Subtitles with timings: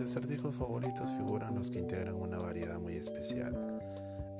[0.00, 3.54] acertijos favoritos figuran los que integran una variedad muy especial,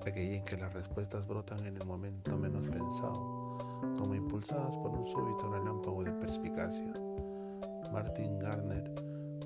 [0.06, 3.58] aquella en que las respuestas brotan en el momento menos pensado,
[3.98, 6.92] como impulsadas por un súbito relámpago de perspicacia.
[7.92, 8.94] Martin Gardner,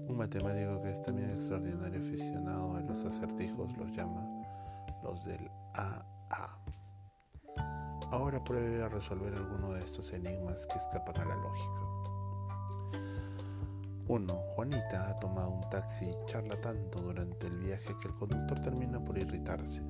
[0.09, 4.25] un matemático que es también extraordinario aficionado a los acertijos, los llama
[5.03, 6.59] los del AA.
[8.13, 11.95] Ahora pruebe a resolver alguno de estos enigmas que escapan a la lógica.
[14.07, 14.35] 1.
[14.55, 19.03] Juanita ha tomado un taxi y charla tanto durante el viaje que el conductor termina
[19.03, 19.83] por irritarse.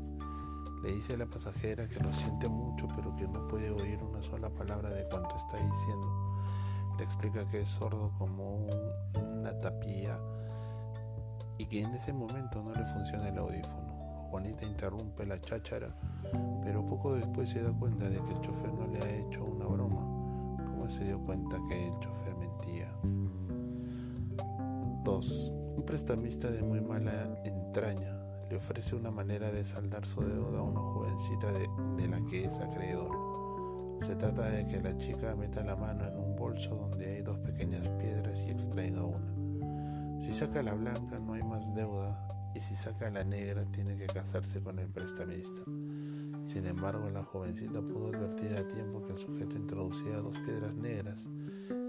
[0.85, 4.23] Le dice a la pasajera que lo siente mucho pero que no puede oír una
[4.23, 6.37] sola palabra de cuanto está diciendo.
[6.97, 8.67] Le explica que es sordo como
[9.15, 10.21] una tapía
[11.59, 14.29] y que en ese momento no le funciona el audífono.
[14.31, 15.93] Juanita interrumpe la cháchara,
[16.63, 19.67] pero poco después se da cuenta de que el chofer no le ha hecho una
[19.67, 20.01] broma.
[20.67, 22.93] ¿Cómo se dio cuenta que el chofer mentía?
[25.05, 25.53] 2.
[25.77, 30.63] Un prestamista de muy mala entraña le ofrece una manera de saldar su deuda a
[30.63, 33.11] una jovencita de, la que es acreedor.
[34.01, 37.39] Se trata de que la chica meta la mano en un bolso donde hay dos
[37.41, 40.21] pequeñas piedras y extraiga una.
[40.21, 44.07] Si saca la blanca no hay más deuda y si saca la negra tiene que
[44.07, 45.63] casarse con el prestamista.
[46.47, 51.29] Sin embargo, la jovencita pudo advertir a tiempo que el sujeto introducía dos piedras negras.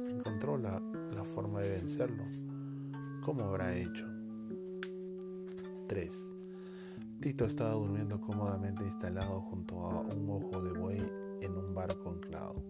[0.10, 0.82] Encontró la
[1.24, 2.26] forma de vencerlo
[3.26, 4.06] ¿Cómo habrá hecho?
[5.88, 6.36] 3.
[7.22, 11.04] Tito estaba durmiendo cómodamente instalado junto a un ojo de buey
[11.42, 12.64] en un barco anclado.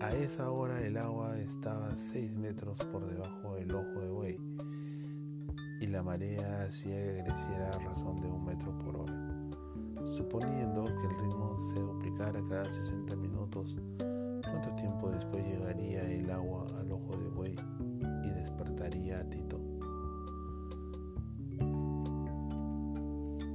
[0.00, 4.38] A esa hora el agua estaba 6 metros por debajo del ojo de buey
[5.80, 10.06] y la marea hacía que creciera a razón de un metro por hora.
[10.06, 13.76] Suponiendo que el ritmo se duplicara cada 60 minutos,
[14.44, 17.56] ¿cuánto tiempo después llegaría el agua al ojo de buey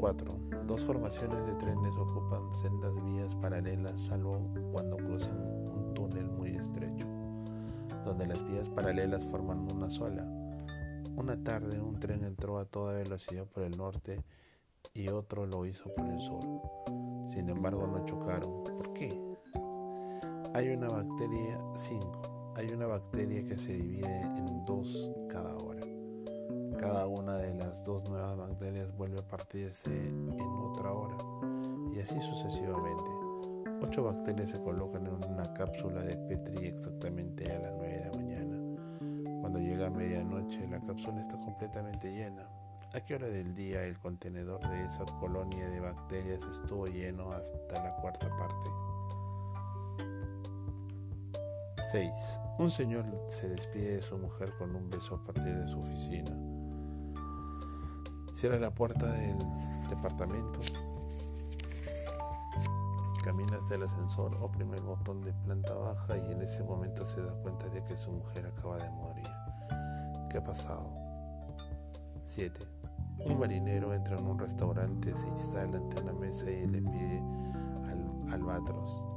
[0.04, 0.38] 4.
[0.68, 4.38] Dos formaciones de trenes ocupan sendas vías paralelas salvo
[4.74, 7.08] cuando cruzan un túnel muy estrecho,
[8.04, 10.26] donde las vías paralelas forman una sola.
[11.16, 14.26] Una tarde un tren entró a toda velocidad por el norte
[14.94, 16.44] y otro lo hizo por el sur.
[17.28, 18.66] Sin embargo no chocaron.
[18.66, 19.18] ¿Por qué?
[20.54, 25.86] Hay una bacteria 5 hay una bacteria que se divide en dos cada hora.
[26.78, 30.30] Cada una de las dos nuevas bacterias vuelve a partirse en
[30.72, 31.18] otra hora
[31.96, 33.10] y así sucesivamente.
[33.82, 38.12] Ocho bacterias se colocan en una cápsula de Petri exactamente a las 9 de la
[38.12, 39.42] mañana.
[39.42, 42.48] Cuando llega medianoche la cápsula está completamente llena.
[42.94, 47.84] ¿A qué hora del día el contenedor de esa colonia de bacterias estuvo lleno hasta
[47.84, 48.93] la cuarta parte?
[51.94, 52.40] 6.
[52.58, 56.32] Un señor se despide de su mujer con un beso a partir de su oficina.
[58.34, 59.38] Cierra la puerta del
[59.92, 60.60] departamento.
[63.24, 67.22] Camina hasta el ascensor, oprime el botón de planta baja y en ese momento se
[67.22, 69.30] da cuenta de que su mujer acaba de morir.
[70.32, 70.90] ¿Qué ha pasado?
[72.26, 72.60] 7.
[73.24, 77.20] Un marinero entra en un restaurante, se instala ante una mesa y le pide
[77.86, 79.13] al albatros.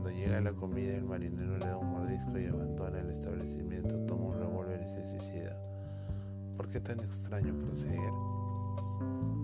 [0.00, 4.28] Cuando llega la comida, el marinero le da un mordisco y abandona el establecimiento, toma
[4.28, 5.52] un revólver y se suicida.
[6.56, 8.10] ¿Por qué tan extraño proceder?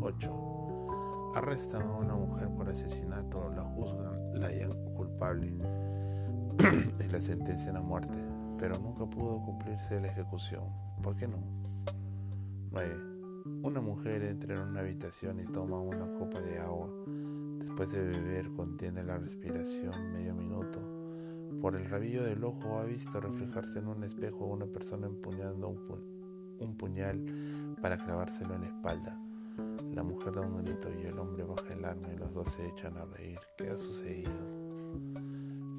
[0.00, 1.32] 8.
[1.34, 5.48] Arrestan a una mujer por asesinato, la juzgan, la hallan culpable
[7.06, 8.16] y la sentencian a muerte,
[8.58, 10.64] pero nunca pudo cumplirse la ejecución.
[11.02, 11.36] ¿Por qué no?
[12.70, 12.94] 9.
[13.62, 16.88] Una mujer entra en una habitación y toma una copa de agua
[17.76, 20.81] Después de beber contiene la respiración medio minuto.
[21.60, 25.76] Por el rabillo del ojo ha visto reflejarse en un espejo una persona empuñando
[26.59, 27.22] un, puñal
[27.82, 29.20] para clavárselo en la espalda.
[29.92, 32.66] La mujer da un grito y el hombre baja el arma y los dos se
[32.66, 33.39] echan a reír.
[33.59, 34.33] ¿Qué ha sucedido?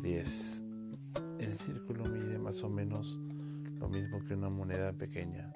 [0.03, 0.63] 10.
[1.39, 3.19] El círculo mide más o menos
[3.79, 5.51] lo mismo que una moneda pequeña.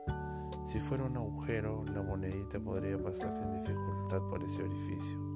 [0.66, 5.32] Si fuera un agujero, la monedita podría pasar sin dificultad por ese orificio.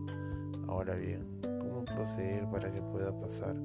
[0.68, 1.26] Ahora bien,
[1.60, 3.56] ¿cómo proceder para que pueda pasar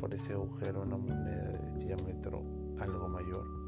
[0.00, 2.42] por ese agujero una moneda de diámetro
[2.78, 3.67] algo mayor?